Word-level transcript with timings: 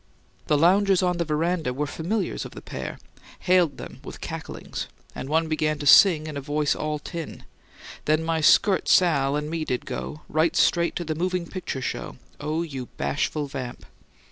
The 0.47 0.57
loungers 0.57 1.03
on 1.03 1.17
the 1.17 1.25
veranda 1.25 1.75
were 1.75 1.85
familiars 1.85 2.43
of 2.43 2.53
the 2.55 2.61
pair; 2.63 2.97
hailed 3.41 3.77
them 3.77 3.99
with 4.03 4.19
cacklings; 4.19 4.87
and 5.13 5.29
one 5.29 5.47
began 5.47 5.77
to 5.77 5.85
sing, 5.85 6.25
in 6.25 6.35
a 6.35 6.41
voice 6.41 6.73
all 6.73 6.97
tin: 6.97 7.43
"Then 8.05 8.23
my 8.23 8.41
skirt, 8.41 8.87
Sal, 8.89 9.35
and 9.35 9.47
me 9.47 9.63
did 9.63 9.85
go 9.85 10.21
Right 10.27 10.55
straight 10.55 10.95
to 10.95 11.03
the 11.05 11.13
moving 11.13 11.45
pitcher 11.45 11.81
show. 11.81 12.17
OH, 12.39 12.63
you 12.63 12.85
bashful 12.97 13.45
vamp!" 13.45 13.85